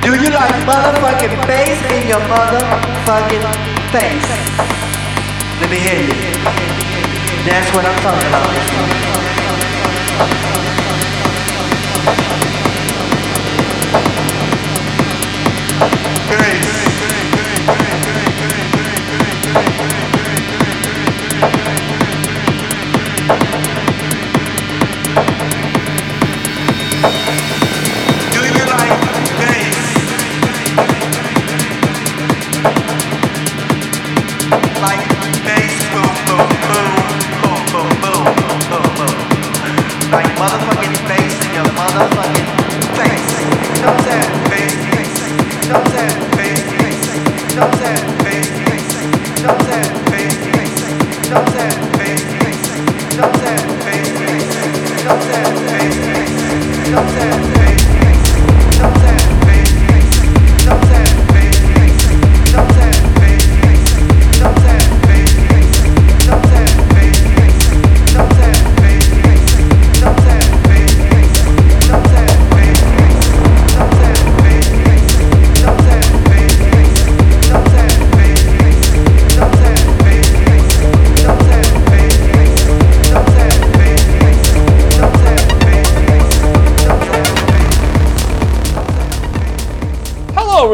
[0.00, 3.44] Do you like motherfucking bass in your motherfucking
[3.90, 4.28] face?
[5.60, 6.14] Let me hear you.
[7.44, 8.78] That's what I'm talking about.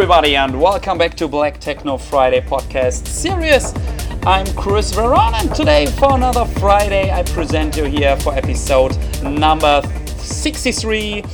[0.04, 3.72] Everybody, and welcome back to Black Techno Friday podcast series.
[4.26, 9.80] I'm Chris Veron, and today, for another Friday, I present you here for episode number
[10.18, 11.24] 63.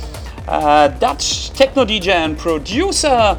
[0.47, 3.37] Uh, Dutch techno DJ and producer.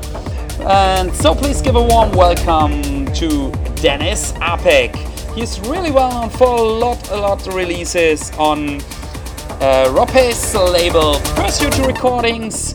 [0.69, 4.95] And so, please give a warm welcome to Dennis Apec.
[5.35, 8.83] He's really well known for a lot, a lot of releases on
[9.63, 12.75] uh, Ropes label, Pursuit Recordings.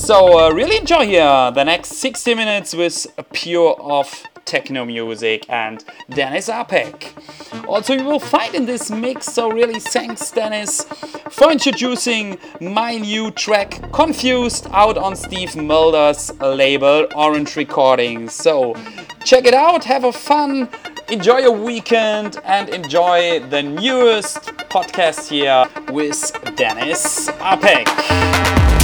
[0.00, 5.84] So uh, really enjoy here the next 60 minutes with pure of techno music and
[6.08, 7.12] Dennis Apec.
[7.68, 10.84] Also you will find in this mix, so really thanks Dennis
[11.28, 18.32] for introducing my new track Confused out on Steve Mulder's label Orange Recordings.
[18.32, 18.74] So
[19.22, 20.70] check it out, have a fun,
[21.10, 24.38] enjoy your weekend and enjoy the newest
[24.70, 28.79] podcast here with Dennis Apec.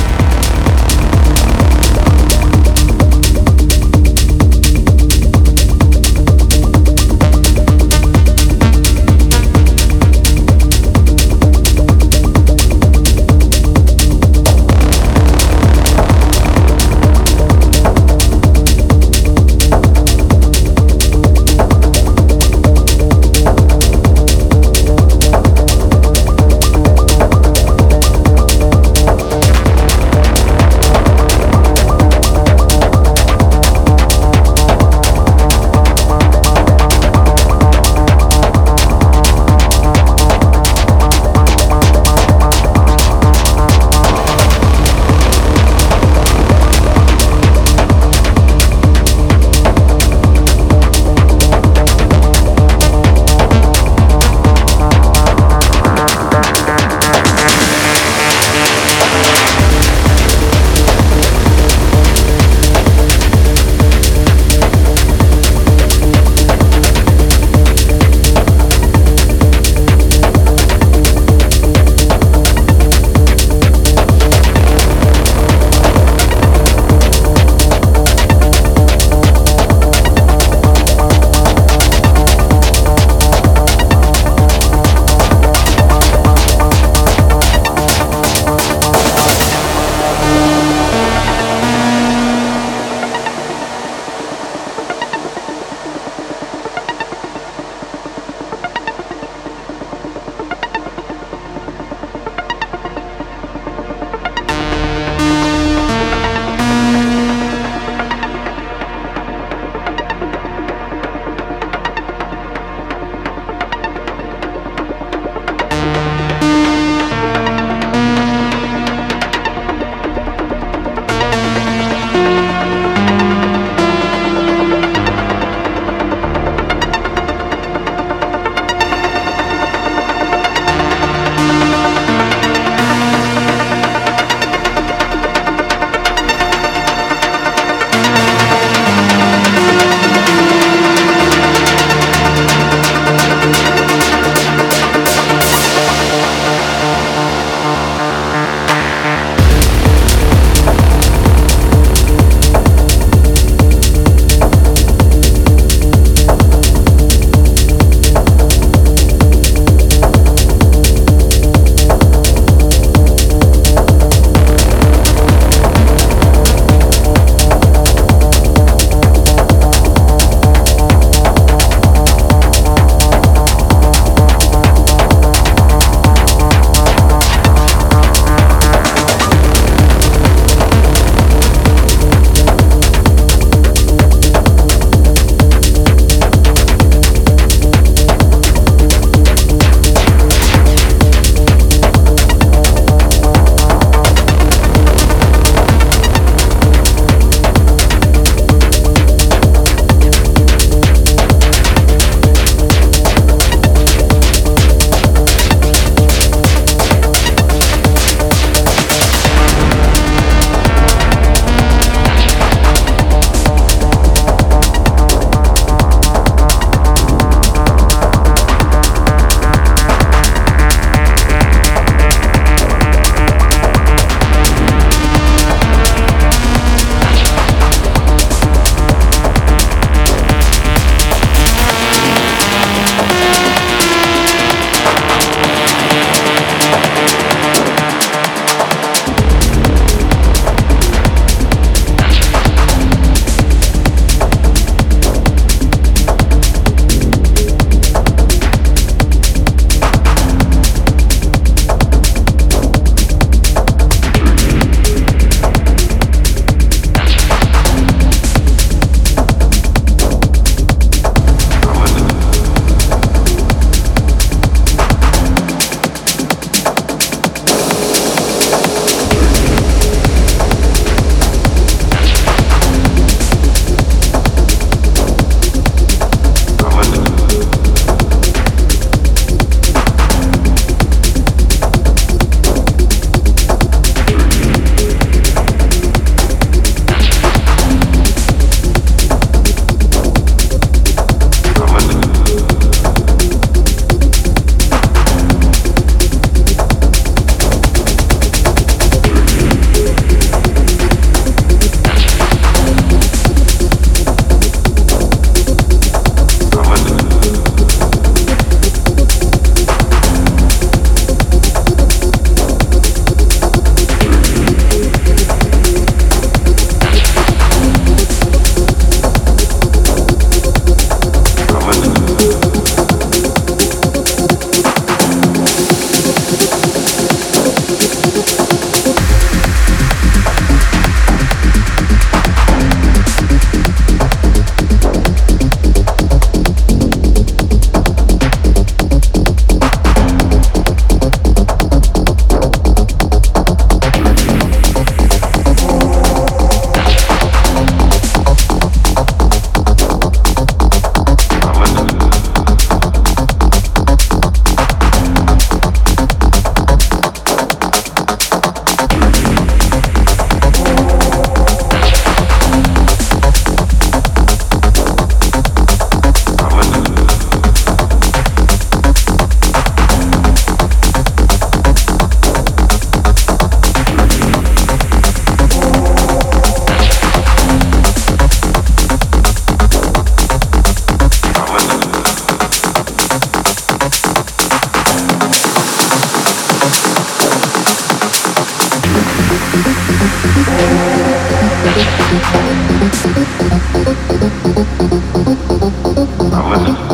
[396.30, 396.85] Now listen.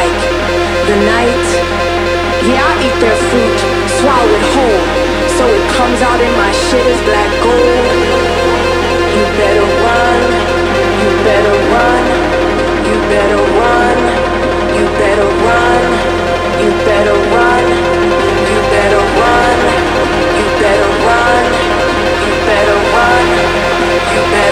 [0.00, 0.22] night,
[0.88, 1.48] the night.
[2.48, 3.58] Yeah, I eat their fruit,
[4.00, 4.84] swallow it whole,
[5.36, 7.86] so it comes out in my shit as black gold.
[9.12, 10.20] You better run,
[11.00, 12.04] you better run,
[12.88, 13.98] you better run,
[14.76, 15.82] you better run,
[16.62, 17.64] you better run,
[18.48, 19.56] you better run,
[20.40, 21.44] you better run,
[22.24, 23.24] you better run,
[24.14, 24.49] you better.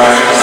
[0.00, 0.39] times.